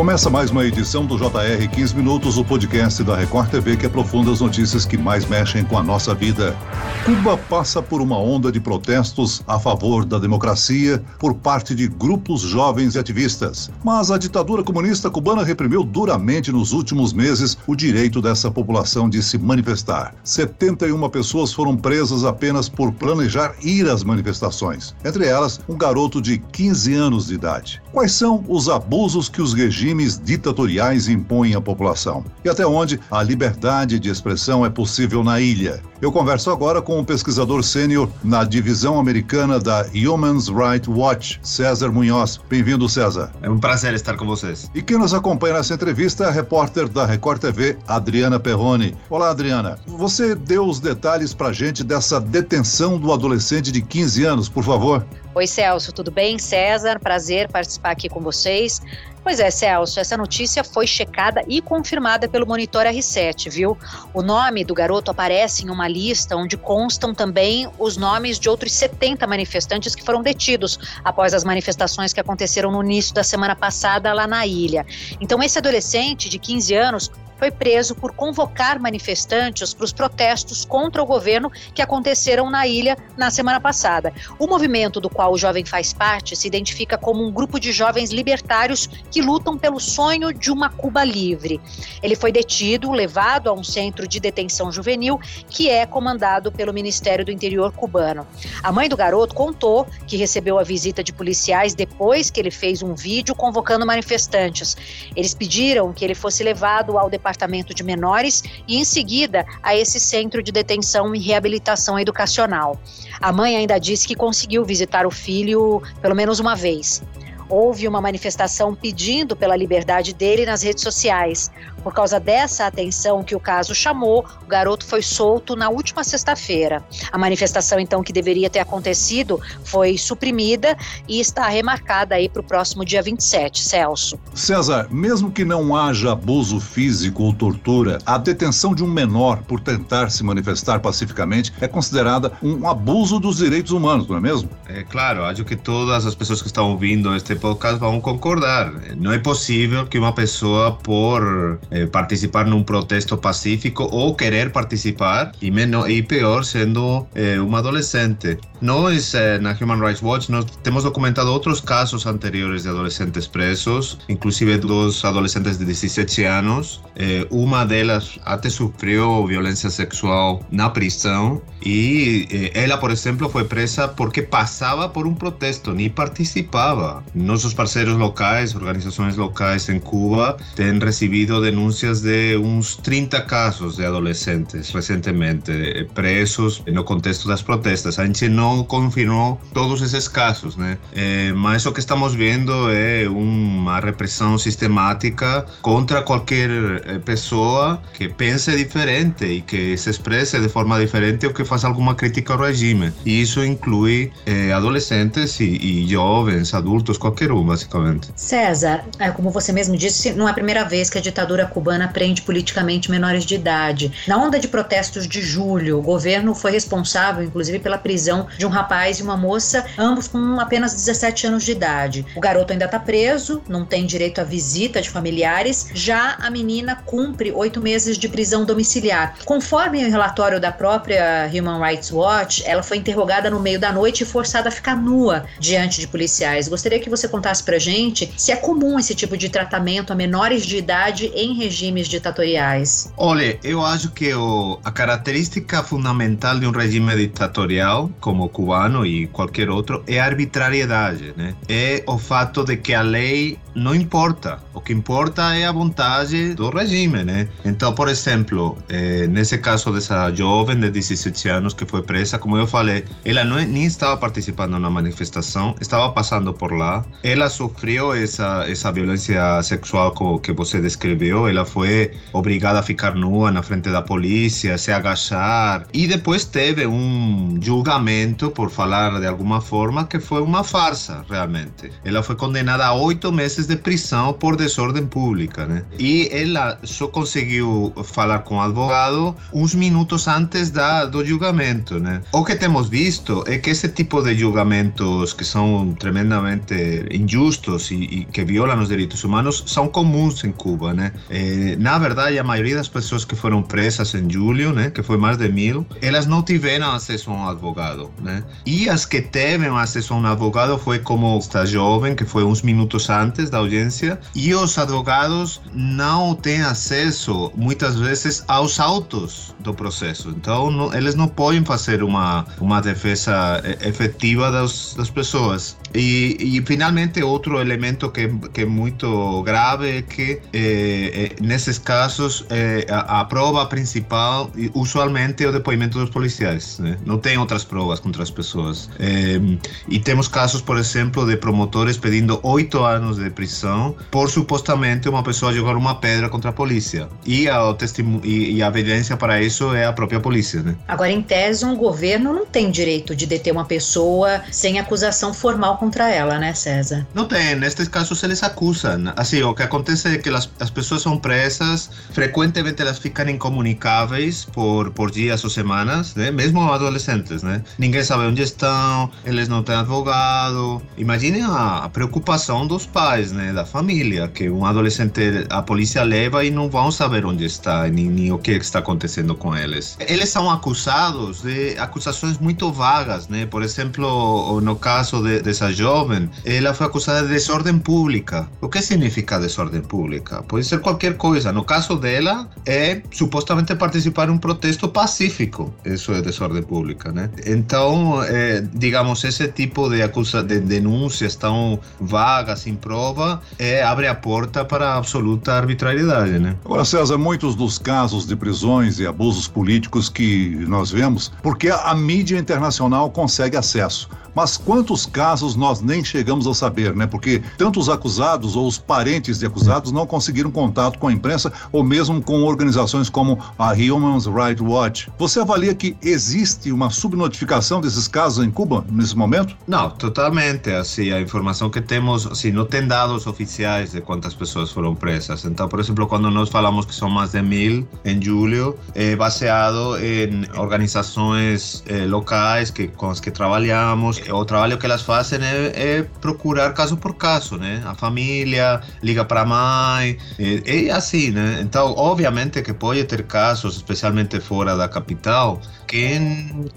Começa 0.00 0.30
mais 0.30 0.50
uma 0.50 0.64
edição 0.64 1.04
do 1.04 1.18
JR 1.18 1.68
15 1.70 1.94
Minutos, 1.94 2.38
o 2.38 2.42
podcast 2.44 3.04
da 3.04 3.14
Record 3.14 3.50
TV 3.50 3.76
que 3.76 3.84
aprofunda 3.84 4.32
as 4.32 4.40
notícias 4.40 4.86
que 4.86 4.96
mais 4.96 5.28
mexem 5.28 5.62
com 5.62 5.76
a 5.76 5.82
nossa 5.82 6.14
vida. 6.14 6.56
Cuba 7.04 7.36
passa 7.36 7.82
por 7.82 8.00
uma 8.00 8.18
onda 8.18 8.50
de 8.50 8.58
protestos 8.58 9.42
a 9.46 9.58
favor 9.60 10.06
da 10.06 10.18
democracia 10.18 11.02
por 11.18 11.34
parte 11.34 11.74
de 11.74 11.86
grupos 11.86 12.40
jovens 12.40 12.94
e 12.94 12.98
ativistas. 12.98 13.70
Mas 13.84 14.10
a 14.10 14.16
ditadura 14.16 14.62
comunista 14.64 15.10
cubana 15.10 15.44
reprimiu 15.44 15.84
duramente 15.84 16.50
nos 16.50 16.72
últimos 16.72 17.12
meses 17.12 17.58
o 17.66 17.76
direito 17.76 18.22
dessa 18.22 18.50
população 18.50 19.06
de 19.06 19.22
se 19.22 19.36
manifestar. 19.36 20.14
71 20.24 21.10
pessoas 21.10 21.52
foram 21.52 21.76
presas 21.76 22.24
apenas 22.24 22.70
por 22.70 22.90
planejar 22.90 23.54
ir 23.62 23.86
às 23.86 24.02
manifestações, 24.02 24.94
entre 25.04 25.26
elas 25.26 25.60
um 25.68 25.76
garoto 25.76 26.22
de 26.22 26.38
15 26.38 26.94
anos 26.94 27.26
de 27.26 27.34
idade. 27.34 27.82
Quais 27.92 28.12
são 28.12 28.42
os 28.48 28.66
abusos 28.70 29.28
que 29.28 29.42
os 29.42 29.52
regimes 29.52 29.89
regimes 29.90 30.20
ditatoriais 30.22 31.08
impõem 31.08 31.54
à 31.54 31.60
população 31.60 32.24
e 32.44 32.48
até 32.48 32.64
onde 32.64 33.00
a 33.10 33.22
liberdade 33.22 33.98
de 33.98 34.08
expressão 34.08 34.64
é 34.64 34.70
possível 34.70 35.24
na 35.24 35.40
ilha. 35.40 35.82
Eu 36.00 36.10
converso 36.10 36.50
agora 36.50 36.80
com 36.80 36.96
o 36.96 37.00
um 37.00 37.04
pesquisador 37.04 37.62
sênior 37.62 38.08
na 38.24 38.42
divisão 38.44 38.98
americana 38.98 39.58
da 39.58 39.84
Human 39.94 40.38
Rights 40.38 40.88
Watch, 40.88 41.40
César 41.42 41.90
Munhoz. 41.90 42.40
Bem-vindo, 42.48 42.88
César. 42.88 43.30
É 43.42 43.50
um 43.50 43.58
prazer 43.58 43.92
estar 43.92 44.16
com 44.16 44.24
vocês. 44.24 44.70
E 44.74 44.80
quem 44.80 44.96
nos 44.96 45.12
acompanha 45.12 45.54
nessa 45.54 45.74
entrevista 45.74 46.24
é 46.24 46.28
a 46.28 46.30
repórter 46.30 46.88
da 46.88 47.04
Record 47.04 47.40
TV, 47.40 47.76
Adriana 47.86 48.40
Perrone. 48.40 48.96
Olá, 49.10 49.30
Adriana. 49.30 49.78
Você 49.86 50.34
deu 50.34 50.66
os 50.66 50.80
detalhes 50.80 51.34
pra 51.34 51.52
gente 51.52 51.84
dessa 51.84 52.18
detenção 52.18 52.96
do 52.96 53.12
adolescente 53.12 53.70
de 53.70 53.82
15 53.82 54.24
anos, 54.24 54.48
por 54.48 54.64
favor. 54.64 55.04
Oi, 55.32 55.46
Celso, 55.46 55.92
tudo 55.92 56.10
bem? 56.10 56.40
César, 56.40 56.98
prazer 56.98 57.48
participar 57.48 57.92
aqui 57.92 58.08
com 58.08 58.20
vocês. 58.20 58.82
Pois 59.22 59.38
é, 59.38 59.48
Celso, 59.48 60.00
essa 60.00 60.16
notícia 60.16 60.64
foi 60.64 60.88
checada 60.88 61.44
e 61.46 61.62
confirmada 61.62 62.28
pelo 62.28 62.44
Monitor 62.44 62.84
R7, 62.84 63.48
viu? 63.48 63.78
O 64.12 64.22
nome 64.22 64.64
do 64.64 64.74
garoto 64.74 65.12
aparece 65.12 65.64
em 65.64 65.70
uma 65.70 65.86
lista 65.86 66.34
onde 66.34 66.56
constam 66.56 67.14
também 67.14 67.70
os 67.78 67.96
nomes 67.96 68.40
de 68.40 68.48
outros 68.48 68.72
70 68.72 69.24
manifestantes 69.28 69.94
que 69.94 70.02
foram 70.02 70.20
detidos 70.20 70.80
após 71.04 71.32
as 71.32 71.44
manifestações 71.44 72.12
que 72.12 72.18
aconteceram 72.18 72.72
no 72.72 72.82
início 72.82 73.14
da 73.14 73.22
semana 73.22 73.54
passada 73.54 74.12
lá 74.12 74.26
na 74.26 74.44
ilha. 74.48 74.84
Então, 75.20 75.40
esse 75.40 75.58
adolescente 75.58 76.28
de 76.28 76.40
15 76.40 76.74
anos 76.74 77.10
foi 77.40 77.50
preso 77.50 77.94
por 77.94 78.12
convocar 78.12 78.78
manifestantes 78.78 79.72
para 79.72 79.86
os 79.86 79.94
protestos 79.94 80.62
contra 80.62 81.02
o 81.02 81.06
governo 81.06 81.50
que 81.74 81.80
aconteceram 81.80 82.50
na 82.50 82.66
ilha 82.66 82.98
na 83.16 83.30
semana 83.30 83.58
passada. 83.58 84.12
O 84.38 84.46
movimento 84.46 85.00
do 85.00 85.08
qual 85.08 85.32
o 85.32 85.38
jovem 85.38 85.64
faz 85.64 85.94
parte 85.94 86.36
se 86.36 86.46
identifica 86.46 86.98
como 86.98 87.24
um 87.24 87.32
grupo 87.32 87.58
de 87.58 87.72
jovens 87.72 88.10
libertários 88.10 88.86
que 89.10 89.22
lutam 89.22 89.56
pelo 89.56 89.80
sonho 89.80 90.34
de 90.34 90.52
uma 90.52 90.68
Cuba 90.68 91.02
livre. 91.02 91.58
Ele 92.02 92.14
foi 92.14 92.30
detido, 92.30 92.92
levado 92.92 93.48
a 93.48 93.54
um 93.54 93.64
centro 93.64 94.06
de 94.06 94.20
detenção 94.20 94.70
juvenil 94.70 95.18
que 95.48 95.70
é 95.70 95.86
comandado 95.86 96.52
pelo 96.52 96.74
Ministério 96.74 97.24
do 97.24 97.32
Interior 97.32 97.72
cubano. 97.72 98.26
A 98.62 98.70
mãe 98.70 98.86
do 98.86 98.98
garoto 98.98 99.34
contou 99.34 99.86
que 100.06 100.18
recebeu 100.18 100.58
a 100.58 100.62
visita 100.62 101.02
de 101.02 101.10
policiais 101.10 101.72
depois 101.72 102.30
que 102.30 102.38
ele 102.38 102.50
fez 102.50 102.82
um 102.82 102.94
vídeo 102.94 103.34
convocando 103.34 103.86
manifestantes. 103.86 104.76
Eles 105.16 105.32
pediram 105.32 105.90
que 105.90 106.04
ele 106.04 106.14
fosse 106.14 106.44
levado 106.44 106.98
ao 106.98 107.08
departamento 107.08 107.29
departamento 107.30 107.72
de 107.72 107.84
menores 107.84 108.42
e, 108.66 108.76
em 108.76 108.84
seguida, 108.84 109.46
a 109.62 109.76
esse 109.76 110.00
centro 110.00 110.42
de 110.42 110.50
detenção 110.50 111.14
e 111.14 111.18
reabilitação 111.18 111.98
educacional. 111.98 112.78
A 113.20 113.32
mãe 113.32 113.56
ainda 113.56 113.78
disse 113.78 114.06
que 114.06 114.14
conseguiu 114.14 114.64
visitar 114.64 115.06
o 115.06 115.10
filho 115.10 115.82
pelo 116.02 116.14
menos 116.14 116.40
uma 116.40 116.56
vez. 116.56 117.02
Houve 117.50 117.88
uma 117.88 118.00
manifestação 118.00 118.74
pedindo 118.74 119.34
pela 119.34 119.56
liberdade 119.56 120.14
dele 120.14 120.46
nas 120.46 120.62
redes 120.62 120.84
sociais. 120.84 121.50
Por 121.82 121.92
causa 121.92 122.20
dessa 122.20 122.66
atenção 122.66 123.22
que 123.24 123.34
o 123.34 123.40
caso 123.40 123.74
chamou, 123.74 124.24
o 124.44 124.46
garoto 124.46 124.84
foi 124.84 125.02
solto 125.02 125.56
na 125.56 125.68
última 125.68 126.04
sexta-feira. 126.04 126.84
A 127.10 127.18
manifestação, 127.18 127.80
então, 127.80 128.02
que 128.02 128.12
deveria 128.12 128.50
ter 128.50 128.60
acontecido 128.60 129.40
foi 129.64 129.98
suprimida 129.98 130.76
e 131.08 131.20
está 131.20 131.48
remarcada 131.48 132.14
aí 132.14 132.28
para 132.28 132.40
o 132.40 132.44
próximo 132.44 132.84
dia 132.84 133.02
27. 133.02 133.62
Celso. 133.62 134.18
César, 134.34 134.88
mesmo 134.90 135.30
que 135.30 135.44
não 135.44 135.74
haja 135.74 136.12
abuso 136.12 136.60
físico 136.60 137.24
ou 137.24 137.32
tortura, 137.32 137.98
a 138.06 138.18
detenção 138.18 138.74
de 138.74 138.84
um 138.84 138.88
menor 138.88 139.42
por 139.42 139.60
tentar 139.60 140.10
se 140.10 140.22
manifestar 140.22 140.80
pacificamente 140.80 141.52
é 141.60 141.66
considerada 141.66 142.32
um 142.42 142.68
abuso 142.68 143.18
dos 143.18 143.38
direitos 143.38 143.72
humanos, 143.72 144.06
não 144.06 144.16
é 144.16 144.20
mesmo? 144.20 144.50
É 144.68 144.82
claro, 144.82 145.24
acho 145.24 145.44
que 145.44 145.56
todas 145.56 146.06
as 146.06 146.14
pessoas 146.14 146.40
que 146.40 146.48
estão 146.48 146.70
ouvindo 146.70 147.14
este 147.16 147.34
podcast 147.40 147.78
vão 147.78 148.00
concordar. 148.00 148.72
Não 148.96 149.12
é 149.12 149.18
possível 149.18 149.86
que 149.86 149.98
uma 149.98 150.12
pessoa, 150.12 150.72
por 150.72 151.58
eh, 151.70 151.86
participar 151.86 152.46
num 152.46 152.62
protesto 152.62 153.16
pacífico 153.16 153.88
ou 153.90 154.14
querer 154.14 154.50
participar, 154.50 155.32
e, 155.40 155.50
menor, 155.50 155.90
e 155.90 156.02
pior, 156.02 156.44
sendo 156.44 157.06
eh, 157.14 157.38
adolescente. 157.60 158.38
Nós, 158.60 159.14
eh, 159.14 159.38
na 159.38 159.56
Human 159.58 159.80
Rights 159.80 160.02
Watch, 160.02 160.30
nós 160.30 160.44
temos 160.62 160.84
documentado 160.84 161.32
outros 161.32 161.60
casos 161.60 162.04
anteriores 162.04 162.64
de 162.64 162.68
adolescentes 162.68 163.26
presos, 163.26 163.98
inclusive 164.08 164.58
dos 164.58 165.02
adolescentes 165.04 165.56
de 165.56 165.64
17 165.64 166.24
anos. 166.24 166.82
Eh, 166.96 167.26
uma 167.30 167.64
delas 167.64 168.18
até 168.24 168.50
sofreu 168.50 169.26
violência 169.26 169.70
sexual 169.70 170.44
na 170.50 170.68
prisão 170.68 171.40
e 171.64 172.28
eh, 172.30 172.62
ela, 172.64 172.76
por 172.76 172.90
exemplo, 172.90 173.30
foi 173.30 173.44
presa 173.44 173.88
porque 173.88 174.20
passava 174.20 174.88
por 174.88 175.06
um 175.06 175.14
protesto, 175.14 175.72
nem 175.72 175.88
participava. 175.88 177.02
Nossos 177.30 177.54
parceiros 177.54 177.96
locais, 177.96 178.56
organizações 178.56 179.16
locais 179.16 179.68
em 179.68 179.78
Cuba, 179.78 180.36
têm 180.56 180.80
recebido 180.80 181.40
denúncias 181.40 182.00
de 182.00 182.36
uns 182.36 182.74
30 182.74 183.20
casos 183.20 183.76
de 183.76 183.86
adolescentes 183.86 184.68
recentemente 184.70 185.52
eh, 185.52 185.86
presos 185.94 186.60
no 186.66 186.82
contexto 186.82 187.28
das 187.28 187.40
protestas. 187.40 188.00
A 188.00 188.04
gente 188.04 188.28
não 188.28 188.64
confirmou 188.64 189.40
todos 189.54 189.80
esses 189.80 190.08
casos, 190.08 190.56
né? 190.56 190.76
É, 190.92 191.32
mas 191.32 191.64
o 191.66 191.72
que 191.72 191.78
estamos 191.78 192.16
vendo 192.16 192.68
é 192.68 193.08
uma 193.08 193.78
repressão 193.78 194.36
sistemática 194.36 195.46
contra 195.62 196.02
qualquer 196.02 196.50
eh, 196.50 196.98
pessoa 196.98 197.80
que 197.94 198.08
pense 198.08 198.56
diferente 198.56 199.24
e 199.24 199.40
que 199.40 199.76
se 199.76 199.88
expresse 199.88 200.40
de 200.40 200.48
forma 200.48 200.80
diferente 200.80 201.26
ou 201.26 201.32
que 201.32 201.44
faça 201.44 201.68
alguma 201.68 201.94
crítica 201.94 202.32
ao 202.32 202.40
regime. 202.40 202.92
E 203.06 203.22
isso 203.22 203.44
inclui 203.44 204.10
é, 204.26 204.52
adolescentes 204.52 205.38
e, 205.38 205.44
e 205.44 205.88
jovens, 205.88 206.52
adultos, 206.54 206.98
qualquer 207.10 207.32
um, 207.32 207.44
basicamente. 207.44 208.08
César, 208.14 208.84
é, 208.98 209.10
como 209.10 209.30
você 209.30 209.52
mesmo 209.52 209.76
disse, 209.76 210.12
não 210.12 210.28
é 210.28 210.30
a 210.30 210.34
primeira 210.34 210.64
vez 210.64 210.88
que 210.88 210.98
a 210.98 211.00
ditadura 211.00 211.46
cubana 211.46 211.88
prende 211.88 212.22
politicamente 212.22 212.90
menores 212.90 213.24
de 213.24 213.34
idade. 213.34 213.92
Na 214.06 214.16
onda 214.16 214.38
de 214.38 214.48
protestos 214.48 215.06
de 215.06 215.20
julho, 215.20 215.78
o 215.78 215.82
governo 215.82 216.34
foi 216.34 216.52
responsável, 216.52 217.24
inclusive, 217.24 217.58
pela 217.58 217.76
prisão 217.76 218.28
de 218.38 218.46
um 218.46 218.48
rapaz 218.48 218.98
e 218.98 219.02
uma 219.02 219.16
moça, 219.16 219.64
ambos 219.76 220.06
com 220.06 220.38
apenas 220.38 220.72
17 220.72 221.26
anos 221.26 221.44
de 221.44 221.52
idade. 221.52 222.06
O 222.14 222.20
garoto 222.20 222.52
ainda 222.52 222.66
está 222.66 222.78
preso, 222.78 223.42
não 223.48 223.64
tem 223.64 223.84
direito 223.86 224.20
à 224.20 224.24
visita 224.24 224.80
de 224.80 224.88
familiares, 224.88 225.68
já 225.74 226.16
a 226.20 226.30
menina 226.30 226.76
cumpre 226.86 227.32
oito 227.32 227.60
meses 227.60 227.98
de 227.98 228.08
prisão 228.08 228.44
domiciliar. 228.44 229.16
Conforme 229.24 229.84
o 229.84 229.90
relatório 229.90 230.40
da 230.40 230.52
própria 230.52 231.28
Human 231.32 231.60
Rights 231.60 231.90
Watch, 231.90 232.42
ela 232.46 232.62
foi 232.62 232.76
interrogada 232.76 233.28
no 233.30 233.40
meio 233.40 233.58
da 233.58 233.72
noite 233.72 234.02
e 234.02 234.06
forçada 234.06 234.48
a 234.48 234.52
ficar 234.52 234.76
nua 234.76 235.24
diante 235.38 235.80
de 235.80 235.88
policiais. 235.88 236.48
Gostaria 236.48 236.78
que 236.78 236.90
você 236.90 236.99
contasse 237.08 237.42
pra 237.42 237.58
gente 237.58 238.12
se 238.16 238.32
é 238.32 238.36
comum 238.36 238.78
esse 238.78 238.94
tipo 238.94 239.16
de 239.16 239.28
tratamento 239.28 239.92
a 239.92 239.96
menores 239.96 240.44
de 240.44 240.56
idade 240.56 241.06
em 241.14 241.34
regimes 241.34 241.88
ditatoriais. 241.88 242.92
Olha, 242.96 243.38
eu 243.42 243.64
acho 243.64 243.90
que 243.90 244.12
o, 244.14 244.58
a 244.64 244.70
característica 244.70 245.62
fundamental 245.62 246.38
de 246.38 246.46
um 246.46 246.50
regime 246.50 246.94
ditatorial, 246.96 247.90
como 248.00 248.24
o 248.24 248.28
cubano 248.28 248.84
e 248.84 249.06
qualquer 249.08 249.50
outro, 249.50 249.82
é 249.86 250.00
a 250.00 250.04
arbitrariedade, 250.04 251.14
né? 251.16 251.34
É 251.48 251.82
o 251.86 251.98
fato 251.98 252.44
de 252.44 252.56
que 252.56 252.74
a 252.74 252.82
lei 252.82 253.38
não 253.54 253.74
importa. 253.74 254.38
O 254.54 254.60
que 254.60 254.72
importa 254.72 255.34
é 255.34 255.46
a 255.46 255.52
vontade 255.52 256.34
do 256.34 256.50
regime, 256.50 257.04
né? 257.04 257.28
Então, 257.44 257.72
por 257.74 257.88
exemplo, 257.88 258.56
eh, 258.68 259.06
nesse 259.06 259.38
caso 259.38 259.72
dessa 259.72 260.12
jovem 260.14 260.58
de 260.58 260.70
17 260.70 261.28
anos 261.28 261.54
que 261.54 261.64
foi 261.64 261.82
presa, 261.82 262.18
como 262.18 262.36
eu 262.36 262.46
falei, 262.46 262.84
ela 263.04 263.24
não, 263.24 263.36
nem 263.36 263.64
estava 263.64 263.96
participando 263.96 264.58
na 264.58 264.70
manifestação, 264.70 265.54
estava 265.60 265.90
passando 265.92 266.32
por 266.32 266.52
lá. 266.52 266.84
Ela 267.02 267.28
sofreu 267.28 267.92
essa, 267.92 268.44
essa 268.48 268.72
violência 268.72 269.42
sexual 269.42 269.92
que 270.20 270.32
você 270.32 270.60
descreveu, 270.60 271.28
ela 271.28 271.44
foi 271.44 271.92
obrigada 272.12 272.60
a 272.60 272.62
ficar 272.62 272.94
nua 272.94 273.30
na 273.30 273.42
frente 273.42 273.70
da 273.70 273.82
polícia, 273.82 274.56
se 274.58 274.72
agachar, 274.72 275.66
e 275.72 275.86
depois 275.86 276.24
teve 276.24 276.66
um 276.66 277.38
julgamento, 277.40 278.30
por 278.30 278.50
falar 278.50 279.00
de 279.00 279.06
alguma 279.06 279.40
forma, 279.40 279.86
que 279.86 279.98
foi 279.98 280.22
uma 280.22 280.44
farsa, 280.44 281.04
realmente. 281.08 281.72
Ela 281.84 282.02
foi 282.02 282.16
condenada 282.16 282.66
a 282.66 282.74
oito 282.74 283.12
meses 283.12 283.39
de 283.46 283.56
prisão 283.56 284.12
por 284.12 284.36
desordem 284.36 284.86
pública, 284.86 285.46
né? 285.46 285.64
E 285.78 286.08
ela 286.12 286.58
só 286.64 286.88
conseguiu 286.88 287.72
falar 287.84 288.20
com 288.20 288.36
o 288.36 288.40
advogado 288.40 289.14
uns 289.32 289.54
minutos 289.54 290.08
antes 290.08 290.50
da, 290.50 290.84
do 290.84 291.04
julgamento, 291.04 291.78
né? 291.78 292.02
O 292.12 292.24
que 292.24 292.36
temos 292.36 292.68
visto 292.68 293.24
é 293.26 293.38
que 293.38 293.50
esse 293.50 293.68
tipo 293.68 294.02
de 294.02 294.14
julgamentos 294.14 295.12
que 295.12 295.24
são 295.24 295.74
tremendamente 295.78 296.86
injustos 296.90 297.70
e, 297.70 297.74
e, 297.74 298.04
que 298.04 298.24
violam 298.24 298.60
os 298.60 298.68
direitos 298.68 299.02
humanos 299.04 299.44
são 299.46 299.68
comuns 299.68 300.22
em 300.24 300.32
Cuba, 300.32 300.72
né? 300.74 300.92
É, 301.08 301.56
na 301.56 301.78
verdade, 301.78 302.18
a 302.18 302.24
maioria 302.24 302.56
das 302.56 302.68
pessoas 302.68 303.04
que 303.04 303.14
foram 303.14 303.42
presas 303.42 303.94
em 303.94 304.10
julho, 304.10 304.52
né, 304.52 304.70
que 304.70 304.82
foi 304.82 304.96
mais 304.96 305.16
de 305.16 305.28
mil, 305.28 305.66
elas 305.80 306.06
não 306.06 306.22
tiveram 306.22 306.72
acesso 306.72 307.10
a 307.10 307.14
um 307.14 307.28
advogado, 307.28 307.90
né? 308.00 308.22
E 308.44 308.68
as 308.68 308.84
que 308.84 309.00
teve 309.00 309.46
acesso 309.46 309.94
a 309.94 309.96
um 309.96 310.06
advogado 310.06 310.58
foi 310.58 310.78
como 310.78 311.16
esta 311.18 311.46
jovem, 311.46 311.94
que 311.94 312.04
foi 312.04 312.24
uns 312.24 312.42
minutos 312.42 312.88
antes 312.90 313.29
da 313.30 313.38
audiência, 313.38 313.98
e 314.14 314.34
os 314.34 314.58
advogados 314.58 315.40
não 315.52 316.14
têm 316.14 316.42
acesso, 316.42 317.32
muitas 317.34 317.76
vezes, 317.76 318.24
aos 318.28 318.58
autos 318.60 319.34
do 319.40 319.54
processo. 319.54 320.10
Então, 320.10 320.50
não, 320.50 320.74
eles 320.74 320.94
não 320.94 321.08
podem 321.08 321.44
fazer 321.44 321.82
uma, 321.82 322.26
uma 322.40 322.60
defesa 322.60 323.42
efetiva 323.62 324.30
das, 324.30 324.74
das 324.74 324.90
pessoas. 324.90 325.56
E, 325.74 326.16
e, 326.36 326.42
finalmente 326.44 327.02
outro 327.02 327.40
elemento 327.40 327.90
que, 327.90 328.08
que 328.32 328.42
é 328.42 328.44
muito 328.44 329.22
grave 329.22 329.78
é 329.78 329.82
que 329.82 330.20
eh, 330.32 331.10
nesses 331.20 331.58
casos 331.58 332.26
eh, 332.28 332.66
a, 332.68 333.00
a, 333.00 333.04
prova 333.04 333.46
principal 333.46 334.30
usualmente 334.52 335.24
é 335.24 335.28
o 335.28 335.32
depoimento 335.32 335.78
dos 335.78 335.90
policiais 335.90 336.58
né? 336.58 336.76
não 336.84 336.98
tem 336.98 337.18
outras 337.18 337.44
provas 337.44 337.78
contra 337.78 338.02
as 338.02 338.10
pessoas 338.10 338.68
eh, 338.80 339.20
e 339.68 339.78
temos 339.78 340.08
casos 340.08 340.42
por 340.42 340.58
exemplo 340.58 341.06
de 341.06 341.16
promotores 341.16 341.76
pedindo 341.76 342.18
oito 342.24 342.64
anos 342.64 342.96
de 342.96 343.08
prisão 343.08 343.76
por 343.92 344.10
supostamente 344.10 344.88
uma 344.88 345.04
pessoa 345.04 345.32
jogar 345.32 345.56
uma 345.56 345.76
pedra 345.76 346.08
contra 346.08 346.30
a 346.30 346.32
polícia 346.32 346.88
e 347.06 347.28
a, 347.28 347.56
e, 348.02 348.36
e 348.36 348.42
a 348.42 348.48
evidência 348.48 348.96
para 348.96 349.22
isso 349.22 349.54
é 349.54 349.66
a 349.66 349.72
própria 349.72 350.00
polícia 350.00 350.42
né? 350.42 350.56
agora 350.66 350.90
em 350.90 351.00
tese 351.00 351.44
um 351.44 351.54
governo 351.54 352.12
não 352.12 352.26
tem 352.26 352.50
direito 352.50 352.96
de 352.96 353.06
deter 353.06 353.32
uma 353.32 353.44
pessoa 353.44 354.22
sem 354.32 354.58
acusação 354.58 355.14
formal 355.14 355.59
contra 355.60 355.90
ela, 355.90 356.18
né, 356.18 356.32
César? 356.32 356.86
Não 356.94 357.04
tem. 357.06 357.36
Nestes 357.36 357.68
casos 357.68 358.02
eles 358.02 358.22
acusam. 358.22 358.90
Assim, 358.96 359.22
o 359.22 359.34
que 359.34 359.42
acontece 359.42 359.88
é 359.88 359.98
que 359.98 360.08
as, 360.08 360.28
as 360.40 360.48
pessoas 360.48 360.80
são 360.80 360.96
presas, 360.96 361.70
frequentemente 361.92 362.62
elas 362.62 362.78
ficam 362.78 363.06
incomunicáveis 363.10 364.24
por, 364.24 364.70
por 364.70 364.90
dias 364.90 365.22
ou 365.22 365.28
semanas, 365.28 365.94
né? 365.94 366.10
Mesmo 366.10 366.40
adolescentes, 366.50 367.22
né? 367.22 367.42
Ninguém 367.58 367.84
sabe 367.84 368.04
onde 368.04 368.22
estão, 368.22 368.90
eles 369.04 369.28
não 369.28 369.42
têm 369.42 369.54
advogado. 369.54 370.62
Imagine 370.78 371.20
a, 371.20 371.58
a 371.64 371.68
preocupação 371.68 372.46
dos 372.46 372.64
pais, 372.64 373.12
né? 373.12 373.30
Da 373.34 373.44
família, 373.44 374.08
que 374.08 374.30
um 374.30 374.46
adolescente 374.46 375.26
a 375.28 375.42
polícia 375.42 375.82
leva 375.82 376.24
e 376.24 376.30
não 376.30 376.48
vão 376.48 376.70
saber 376.70 377.04
onde 377.04 377.26
está, 377.26 377.68
nem, 377.68 377.86
nem 377.90 378.10
o 378.10 378.18
que 378.18 378.32
está 378.32 378.60
acontecendo 378.60 379.14
com 379.14 379.36
eles. 379.36 379.76
Eles 379.78 380.08
são 380.08 380.30
acusados 380.30 381.20
de 381.20 381.58
acusações 381.58 382.16
muito 382.16 382.50
vagas, 382.50 383.08
né? 383.08 383.26
Por 383.26 383.42
exemplo, 383.42 384.40
no 384.40 384.56
caso 384.56 385.02
de, 385.02 385.20
dessa 385.20 385.49
jovem, 385.52 386.10
ela 386.24 386.54
foi 386.54 386.66
acusada 386.66 387.02
de 387.06 387.14
desordem 387.14 387.58
pública. 387.58 388.28
O 388.40 388.48
que 388.48 388.62
significa 388.62 389.18
desordem 389.18 389.60
pública? 389.60 390.22
Pode 390.22 390.44
ser 390.44 390.60
qualquer 390.60 390.96
coisa. 390.96 391.32
No 391.32 391.44
caso 391.44 391.76
dela, 391.76 392.28
é 392.46 392.82
supostamente 392.90 393.54
participar 393.54 394.08
em 394.08 394.12
um 394.12 394.18
protesto 394.18 394.68
pacífico. 394.68 395.52
Isso 395.64 395.92
é 395.92 396.00
desordem 396.00 396.42
pública, 396.42 396.92
né? 396.92 397.10
Então, 397.26 398.02
é, 398.04 398.40
digamos, 398.54 399.02
esse 399.04 399.28
tipo 399.28 399.68
de, 399.68 399.82
acusa, 399.82 400.22
de 400.22 400.40
denúncias 400.40 401.16
tão 401.16 401.58
vagas, 401.80 402.40
sem 402.40 402.54
prova, 402.54 403.20
é, 403.38 403.62
abre 403.62 403.86
a 403.86 403.94
porta 403.94 404.44
para 404.44 404.70
a 404.70 404.76
absoluta 404.76 405.32
arbitrariedade, 405.34 406.18
né? 406.18 406.36
Agora, 406.44 406.64
César, 406.64 406.98
muitos 406.98 407.34
dos 407.34 407.58
casos 407.58 408.06
de 408.06 408.16
prisões 408.16 408.78
e 408.78 408.86
abusos 408.86 409.28
políticos 409.28 409.88
que 409.88 410.36
nós 410.48 410.70
vemos, 410.70 411.12
porque 411.22 411.48
a 411.48 411.74
mídia 411.74 412.18
internacional 412.18 412.90
consegue 412.90 413.36
acesso. 413.36 413.88
Mas 414.14 414.36
quantos 414.36 414.86
casos 414.86 415.36
nós 415.40 415.60
nem 415.60 415.82
chegamos 415.82 416.26
a 416.26 416.34
saber, 416.34 416.74
né? 416.76 416.86
Porque 416.86 417.22
tanto 417.36 417.58
os 417.58 417.68
acusados 417.68 418.36
ou 418.36 418.46
os 418.46 418.58
parentes 418.58 419.18
de 419.18 419.26
acusados 419.26 419.72
não 419.72 419.86
conseguiram 419.86 420.30
contato 420.30 420.78
com 420.78 420.88
a 420.88 420.92
imprensa 420.92 421.32
ou 421.50 421.64
mesmo 421.64 422.00
com 422.02 422.22
organizações 422.22 422.90
como 422.90 423.18
a 423.38 423.52
Human 423.52 423.98
Rights 423.98 424.40
Watch. 424.40 424.90
Você 424.98 425.20
avalia 425.20 425.54
que 425.54 425.76
existe 425.82 426.52
uma 426.52 426.70
subnotificação 426.70 427.60
desses 427.60 427.88
casos 427.88 428.24
em 428.24 428.30
Cuba 428.30 428.64
nesse 428.70 428.96
momento? 428.96 429.36
Não, 429.46 429.70
totalmente. 429.70 430.50
Assim, 430.50 430.92
a 430.92 431.00
informação 431.00 431.48
que 431.48 431.60
temos, 431.60 432.06
assim, 432.06 432.30
não 432.30 432.44
tem 432.44 432.66
dados 432.66 433.06
oficiais 433.06 433.72
de 433.72 433.80
quantas 433.80 434.14
pessoas 434.14 434.50
foram 434.50 434.74
presas. 434.74 435.24
Então, 435.24 435.48
por 435.48 435.58
exemplo, 435.58 435.86
quando 435.86 436.10
nós 436.10 436.28
falamos 436.28 436.66
que 436.66 436.74
são 436.74 436.90
mais 436.90 437.12
de 437.12 437.22
mil 437.22 437.66
em 437.84 438.00
julho, 438.00 438.56
é 438.74 438.94
baseado 438.94 439.78
em 439.78 440.26
organizações 440.38 441.62
eh, 441.66 441.86
locais 441.86 442.50
que, 442.50 442.68
com 442.68 442.90
as 442.90 443.00
que 443.00 443.10
trabalhamos, 443.10 444.00
o 444.10 444.24
trabalho 444.24 444.58
que 444.58 444.66
elas 444.66 444.82
fazem 444.82 445.20
é, 445.22 445.29
é, 445.32 445.86
procurar 446.00 446.52
caso 446.52 446.76
por 446.76 446.94
caso, 446.94 447.36
né? 447.36 447.62
A 447.64 447.74
família 447.74 448.60
liga 448.82 449.04
para 449.04 449.22
a 449.22 449.26
mãe, 449.26 449.96
é, 450.18 450.66
é, 450.66 450.70
assim, 450.70 451.10
né? 451.10 451.40
Então, 451.42 451.74
obviamente 451.76 452.42
que 452.42 452.52
pode 452.52 452.84
ter 452.84 453.02
casos, 453.04 453.56
especialmente 453.56 454.20
fora 454.20 454.56
da 454.56 454.68
capital, 454.68 455.40
que, 455.70 456.00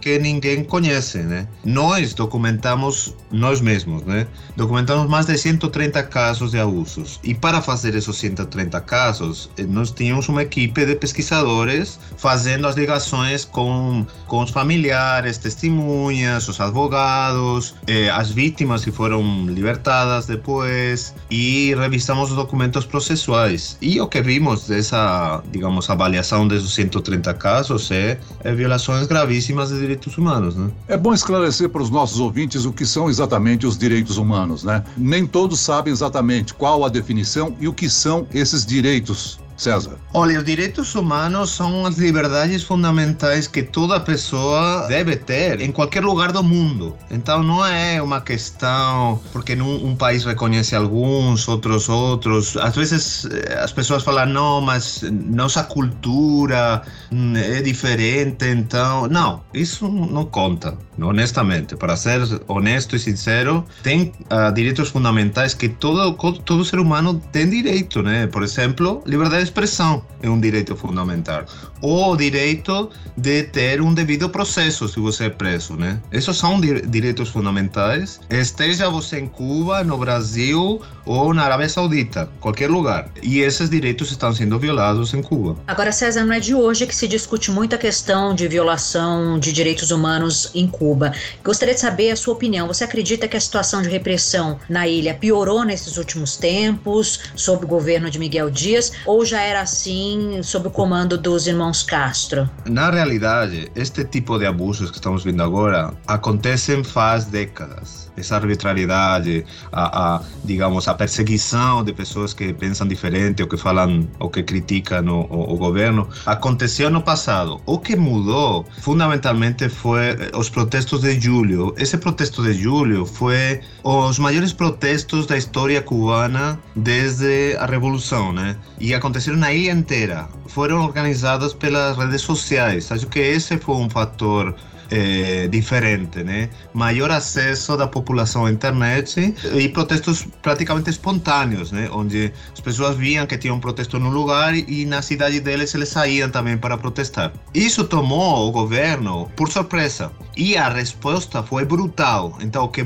que 0.01 0.18
ninguém 0.18 0.63
conhece, 0.63 1.19
né? 1.19 1.48
Nós 1.63 2.15
documentamos 2.15 3.13
nós 3.31 3.62
mesmos, 3.62 4.01
né? 4.04 4.25
Documentamos 4.57 5.07
mais 5.07 5.27
de 5.27 5.38
130 5.38 6.01
casos 6.04 6.50
de 6.51 6.60
abusos. 6.60 7.19
E 7.24 7.36
para 7.36 7.62
fazer 7.62 7.94
esses 7.94 8.15
130 8.15 8.81
casos, 8.81 9.51
eh, 9.56 9.63
nós 9.63 9.92
tínhamos 9.92 10.27
uma 10.30 10.42
equipe 10.42 10.83
de 10.83 10.95
pesquisadores 10.95 12.00
fazendo 12.18 12.68
as 12.68 12.75
ligações 12.75 13.45
com, 13.45 14.04
com 14.25 14.42
os 14.42 14.50
familiares, 14.50 15.38
testemunhas, 15.38 16.48
os 16.48 16.60
advogados, 16.60 17.75
eh, 17.86 18.10
as 18.10 18.31
vítimas 18.31 18.83
que 18.83 18.92
foram 18.92 19.45
libertadas 19.45 20.25
depois 20.25 21.13
e 21.30 21.75
revisamos 21.75 22.31
os 22.31 22.36
documentos 22.36 22.83
processuais. 22.83 23.77
E 23.80 24.01
o 24.01 24.07
que 24.07 24.24
vimos 24.24 24.68
dessa, 24.68 25.44
digamos, 25.51 25.88
avaliação 25.88 26.48
desses 26.48 26.74
130 26.74 27.31
casos 27.36 27.92
é, 27.92 28.19
é 28.44 28.54
violações 28.56 29.02
gravíssimas 29.07 29.69
de 29.69 29.79
direitos 29.79 30.17
humanos. 30.17 30.55
Né? 30.55 30.69
É 30.88 30.97
bom 30.97 31.13
esclarecer 31.13 31.69
para 31.69 31.81
os 31.81 31.89
nossos 31.89 32.19
ouvintes 32.19 32.65
o 32.65 32.73
que 32.73 32.85
são 32.85 33.09
exatamente 33.09 33.65
os 33.65 33.77
direitos 33.77 34.17
humanos, 34.17 34.63
né? 34.63 34.83
Nem 34.97 35.25
todos 35.25 35.59
sabem 35.59 35.91
exatamente 35.91 36.53
qual 36.53 36.83
a 36.85 36.89
definição 36.89 37.55
e 37.59 37.67
o 37.67 37.73
que 37.73 37.89
são 37.89 38.27
esses 38.33 38.65
direitos. 38.65 39.39
César? 39.63 39.98
Olha, 40.13 40.38
os 40.39 40.45
direitos 40.45 40.94
humanos 40.95 41.51
são 41.51 41.86
as 41.86 41.98
liberdades 41.98 42.63
fundamentais 42.63 43.48
que 43.48 43.63
toda 43.63 44.00
pessoa 44.00 44.86
deve 44.88 45.15
ter 45.15 45.62
em 45.62 45.71
qualquer 45.71 46.04
lugar 46.04 46.31
do 46.31 46.44
mundo. 46.44 46.95
Então 47.10 47.42
não 47.42 47.65
é 47.65 48.01
uma 48.01 48.21
questão 48.21 49.19
porque 49.31 49.54
um, 49.56 49.88
um 49.88 49.95
país 49.95 50.25
reconhece 50.25 50.75
alguns, 50.75 51.48
outros 51.48 51.89
outros. 51.89 52.58
Às 52.58 52.75
vezes 52.75 53.25
eh, 53.25 53.60
as 53.62 53.72
pessoas 53.72 54.03
falam, 54.03 54.25
não, 54.25 54.62
mas 54.62 55.01
nossa 55.12 55.63
cultura 55.63 56.82
hum, 57.12 57.34
é 57.36 57.62
diferente, 57.62 58.46
então. 58.46 59.08
Não, 59.08 59.41
isso 59.53 59.88
não 59.88 60.25
conta, 60.25 60.77
honestamente. 61.00 61.75
Para 61.75 61.96
ser 61.96 62.22
honesto 62.48 62.96
e 62.96 63.00
sincero, 63.00 63.65
tem 63.82 64.12
uh, 64.32 64.51
direitos 64.53 64.89
fundamentais 64.89 65.53
que 65.53 65.70
todo, 65.70 66.13
todo 66.46 66.65
ser 66.65 66.79
humano 66.79 67.22
tem 67.32 67.50
direito, 67.50 68.01
né? 68.01 68.27
Por 68.27 68.43
exemplo, 68.43 69.03
liberdade 69.05 69.43
expressão 69.53 70.03
é 70.22 70.29
um 70.29 70.39
direito 70.39 70.75
fundamental. 70.75 71.45
Ou 71.79 72.13
o 72.13 72.17
direito 72.17 72.89
de 73.15 73.43
ter 73.43 73.81
um 73.81 73.93
devido 73.93 74.29
processo 74.29 74.88
se 74.88 75.00
você 75.00 75.25
é 75.25 75.29
preso, 75.29 75.75
né? 75.75 76.01
Esses 76.12 76.36
são 76.38 76.60
direitos 76.60 77.29
fundamentais. 77.29 78.19
Esteja 78.29 78.89
você 78.89 79.19
em 79.19 79.27
Cuba, 79.27 79.83
no 79.83 79.98
Brasil 79.98 80.81
ou 81.05 81.33
na 81.33 81.43
Arábia 81.43 81.67
Saudita, 81.67 82.29
qualquer 82.39 82.69
lugar. 82.69 83.10
E 83.22 83.39
esses 83.39 83.69
direitos 83.69 84.10
estão 84.10 84.33
sendo 84.33 84.57
violados 84.57 85.13
em 85.13 85.22
Cuba. 85.22 85.57
Agora, 85.67 85.91
César, 85.91 86.24
não 86.24 86.33
é 86.33 86.39
de 86.39 86.55
hoje 86.55 86.88
que 86.88 86.95
se 86.95 87.07
discute 87.07 87.51
muito 87.51 87.75
a 87.75 87.77
questão 87.77 88.33
de 88.33 88.48
violação 88.48 89.38
de 89.38 89.51
direitos 89.51 89.91
humanos 89.91 90.50
em 90.55 90.65
Cuba. 90.65 91.13
Gostaria 91.43 91.74
de 91.74 91.81
saber 91.81 92.12
a 92.12 92.15
sua 92.15 92.33
opinião. 92.33 92.67
Você 92.67 92.86
acredita 92.86 93.27
que 93.27 93.36
a 93.36 93.41
situação 93.41 93.81
de 93.81 93.89
repressão 93.89 94.57
na 94.69 94.88
ilha 94.88 95.13
piorou 95.13 95.65
nesses 95.65 95.98
últimos 95.98 96.38
tempos, 96.38 97.19
sob 97.36 97.65
o 97.65 97.67
governo 97.67 98.10
de 98.10 98.17
Miguel 98.17 98.50
Dias, 98.50 98.93
ou 99.05 99.25
já 99.25 99.32
era 99.41 99.61
assim 99.61 100.41
sob 100.43 100.67
o 100.67 100.71
comando 100.71 101.17
dos 101.17 101.47
irmãos 101.47 101.83
Castro? 101.83 102.49
Na 102.65 102.89
realidade, 102.89 103.71
este 103.75 104.03
tipo 104.05 104.37
de 104.37 104.45
abusos 104.45 104.89
que 104.89 104.97
estamos 104.97 105.23
vendo 105.23 105.43
agora 105.43 105.93
acontecem 106.07 106.83
faz 106.83 107.25
décadas. 107.25 108.11
Essa 108.15 108.36
arbitrariedade, 108.36 109.46
a, 109.72 110.15
a 110.15 110.22
digamos, 110.43 110.88
a 110.88 110.93
perseguição 110.93 111.84
de 111.84 111.93
pessoas 111.93 112.34
que 112.34 112.53
pensam 112.53 112.88
diferente 112.88 113.41
ou 113.41 113.48
que 113.48 113.58
falam 113.58 114.08
ou 114.20 114.29
que 114.29 114.43
criticam 114.43 115.08
o, 115.08 115.22
o, 115.29 115.53
o 115.53 115.58
governo 115.58 116.08
aconteceu 116.25 116.89
no 116.89 117.01
passado. 117.01 117.62
O 117.65 117.79
que 117.79 117.96
mudou 117.96 118.65
fundamentalmente 118.82 119.70
foi 119.70 120.15
os 120.36 120.50
protestos 120.50 121.01
de 121.01 121.20
julho. 121.20 121.74
Esse 121.77 121.98
protesto 121.98 122.43
de 122.43 122.53
julho 122.53 123.05
foi 123.05 123.62
os 123.84 124.20
maiores 124.20 124.53
protestos 124.53 125.25
da 125.25 125.38
história 125.38 125.82
cubana 125.82 126.60
desde 126.75 127.55
a 127.58 127.65
revolução, 127.65 128.32
né? 128.32 128.55
E 128.79 128.93
aconteceu 128.93 129.13
aconteceram 129.13 129.38
na 129.38 129.53
ilha 129.53 129.72
inteira. 129.72 130.27
Foram 130.48 130.84
organizadas 130.84 131.53
pelas 131.53 131.98
redes 131.98 132.22
sociais. 132.22 132.91
Acho 132.91 133.08
que 133.08 133.20
esse 133.20 133.58
foi 133.58 133.75
um 133.75 133.89
fator 133.89 134.55
é, 134.93 135.47
diferente, 135.47 136.23
né? 136.23 136.50
Maior 136.71 137.09
acesso 137.09 137.75
da 137.75 137.88
população 137.88 138.45
à 138.45 138.51
internet 138.51 139.33
e 139.55 139.67
protestos 139.69 140.27
praticamente 140.43 140.91
espontâneos, 140.91 141.71
né? 141.71 141.89
Onde 141.91 142.31
as 142.53 142.59
pessoas 142.59 142.95
viam 142.95 143.25
que 143.25 143.35
tinha 143.35 143.53
um 143.53 143.59
protesto 143.59 143.97
no 144.00 144.09
lugar 144.09 144.55
e 144.55 144.85
na 144.85 145.01
cidade 145.01 145.39
deles 145.39 145.73
eles 145.73 145.89
saíam 145.89 146.29
também 146.29 146.57
para 146.59 146.77
protestar. 146.77 147.33
Isso 147.55 147.83
tomou 147.85 148.47
o 148.47 148.51
governo 148.51 149.31
por 149.35 149.50
surpresa 149.50 150.12
e 150.38 150.55
a 150.55 150.69
resposta 150.69 151.41
foi 151.41 151.65
brutal. 151.65 152.38
Então, 152.39 152.67
que 152.67 152.83